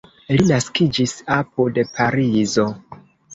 [0.35, 2.67] Li naskiĝis apud Parizo.